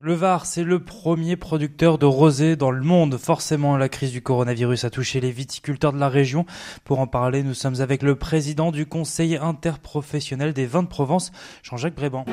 [0.00, 3.18] Le Var, c'est le premier producteur de rosé dans le monde.
[3.18, 6.46] Forcément, la crise du coronavirus a touché les viticulteurs de la région.
[6.84, 11.32] Pour en parler, nous sommes avec le président du Conseil interprofessionnel des vins de Provence,
[11.64, 12.24] Jean-Jacques Bréban.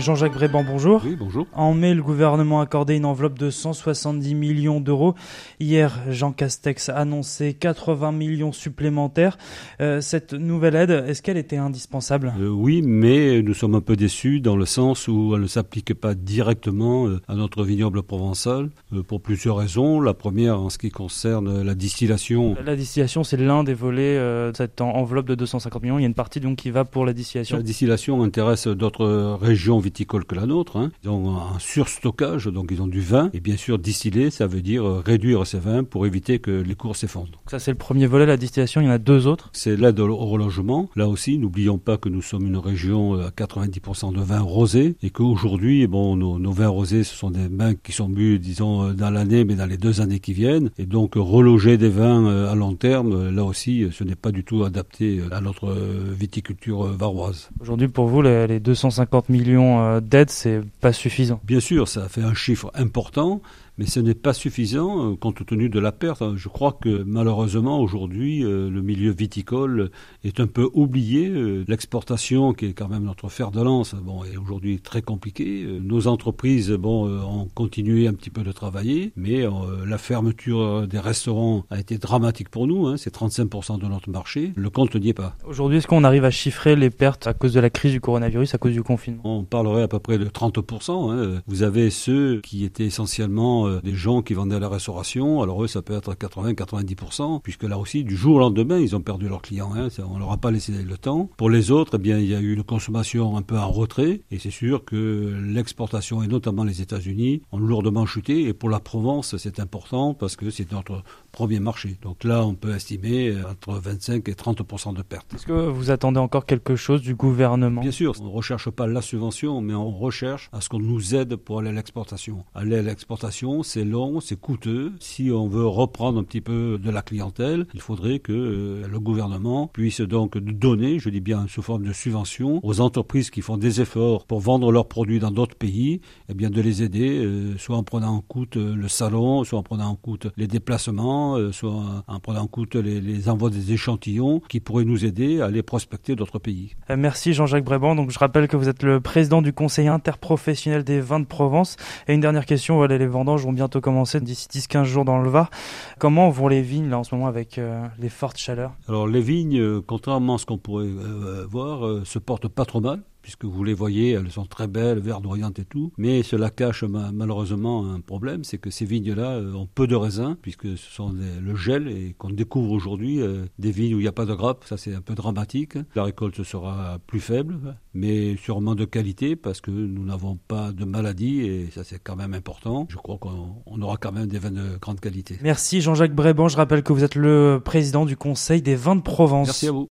[0.00, 1.02] Jean-Jacques Bréban, bonjour.
[1.04, 1.46] Oui, bonjour.
[1.52, 5.14] En mai, le gouvernement a accordé une enveloppe de 170 millions d'euros.
[5.60, 9.36] Hier, Jean Castex a annoncé 80 millions supplémentaires.
[9.80, 12.32] Euh, cette nouvelle aide, est-ce qu'elle était indispensable?
[12.40, 15.92] Euh, Oui, mais nous sommes un peu déçus dans le sens où elle ne s'applique
[15.94, 18.70] pas directement euh, à notre vignoble provençal
[19.06, 20.00] pour plusieurs raisons.
[20.00, 22.56] La première, en ce qui concerne la distillation.
[22.64, 25.98] La distillation, c'est l'un des volets de cette enveloppe de 250 millions.
[25.98, 27.56] Il y a une partie donc qui va pour la distillation.
[27.56, 30.76] La distillation intéresse d'autres régions viticoles que la nôtre.
[30.76, 30.92] Hein.
[31.02, 33.28] Ils ont un surstockage, donc ils ont du vin.
[33.32, 36.94] Et bien sûr, distiller, ça veut dire réduire ces vins pour éviter que les cours
[36.94, 37.42] s'effondrent.
[37.48, 38.80] Ça, c'est le premier volet, la distillation.
[38.80, 39.50] Il y en a deux autres.
[39.52, 40.88] C'est l'aide au relogement.
[40.94, 45.10] Là aussi, n'oublions pas que nous sommes une région à 90% de vins rosés et
[45.10, 49.10] qu'aujourd'hui, bon, nos, nos, vins rosés, ce sont des vins qui sont bu, disons, dans
[49.10, 50.70] l'année, mais dans les deux années qui viennent.
[50.78, 54.62] Et donc, reloger des vins à long terme, là aussi, ce n'est pas du tout
[54.62, 55.74] adapté à notre
[56.12, 57.50] viticulture varoise.
[57.60, 59.69] Aujourd'hui, pour vous, les 250 millions
[60.00, 61.40] d'aide, c'est pas suffisant.
[61.44, 63.40] Bien sûr, ça fait un chiffre important,
[63.80, 66.22] mais ce n'est pas suffisant compte tenu de la perte.
[66.36, 69.90] Je crois que malheureusement aujourd'hui, le milieu viticole
[70.22, 71.32] est un peu oublié.
[71.66, 75.66] L'exportation, qui est quand même notre fer de lance, bon, est aujourd'hui très compliquée.
[75.80, 79.46] Nos entreprises, bon, ont continué un petit peu de travailler, mais
[79.86, 82.86] la fermeture des restaurants a été dramatique pour nous.
[82.86, 84.52] Hein, c'est 35% de notre marché.
[84.56, 85.36] Le compte n'y est pas.
[85.46, 88.54] Aujourd'hui, est-ce qu'on arrive à chiffrer les pertes à cause de la crise du coronavirus,
[88.54, 89.22] à cause du confinement?
[89.24, 91.12] On parlerait à peu près de 30%.
[91.12, 91.40] Hein.
[91.46, 95.42] Vous avez ceux qui étaient essentiellement des gens qui vendaient à la restauration.
[95.42, 99.00] Alors eux, ça peut être 80-90%, puisque là aussi, du jour au lendemain, ils ont
[99.00, 99.72] perdu leurs clients.
[99.74, 99.88] Hein.
[100.08, 101.30] On leur a pas laissé le temps.
[101.36, 104.22] Pour les autres, eh bien, il y a eu une consommation un peu en retrait,
[104.30, 108.46] et c'est sûr que l'exportation, et notamment les États-Unis, ont lourdement chuté.
[108.48, 111.96] Et pour la Provence, c'est important parce que c'est notre premier marché.
[112.02, 115.34] Donc là, on peut estimer entre 25 et 30% de pertes.
[115.34, 117.80] Est-ce que vous attendez encore quelque chose du gouvernement?
[117.80, 121.14] Bien sûr, on ne recherche pas la subvention, mais on recherche à ce qu'on nous
[121.14, 122.44] aide pour aller à l'exportation.
[122.54, 124.92] Aller à l'exportation, c'est long, c'est coûteux.
[125.00, 129.00] Si on veut reprendre un petit peu de la clientèle, il faudrait que euh, le
[129.00, 133.56] gouvernement puisse donc donner, je dis bien sous forme de subvention, aux entreprises qui font
[133.56, 137.56] des efforts pour vendre leurs produits dans d'autres pays, eh bien de les aider, euh,
[137.58, 141.52] soit en prenant en compte le salon, soit en prenant en compte les déplacements, euh,
[141.52, 145.62] soit en prenant en compte les, envois des échantillons qui pourraient nous aider à aller
[145.62, 146.74] prospecter d'autres pays.
[146.96, 147.94] Merci Jean-Jacques Bréban.
[147.94, 151.76] Donc je rappelle que vous êtes le président du Conseil interprofessionnel des vins de Provence.
[152.08, 155.30] Et une dernière question, voilà, les vendanges vont bientôt commencer d'ici 10-15 jours dans le
[155.30, 155.50] Var.
[155.98, 158.72] Comment vont les vignes là en ce moment avec euh, les fortes chaleurs?
[158.88, 162.80] Alors les vignes, euh, contrairement à ce qu'on pourrait euh, voir, se portent pas trop
[162.80, 165.92] mal puisque vous les voyez, elles sont très belles, verdoyantes et tout.
[165.98, 170.36] Mais cela cache ma malheureusement un problème, c'est que ces vignes-là ont peu de raisins,
[170.40, 174.02] puisque ce sont des, le gel et qu'on découvre aujourd'hui euh, des vignes où il
[174.02, 174.64] n'y a pas de grappes.
[174.64, 175.74] Ça, c'est un peu dramatique.
[175.94, 180.84] La récolte sera plus faible, mais sûrement de qualité, parce que nous n'avons pas de
[180.84, 182.86] maladie et ça, c'est quand même important.
[182.88, 185.38] Je crois qu'on aura quand même des vins de grande qualité.
[185.42, 186.48] Merci Jean-Jacques Bréban.
[186.48, 189.48] Je rappelle que vous êtes le président du Conseil des vins de Provence.
[189.48, 189.88] Merci à vous.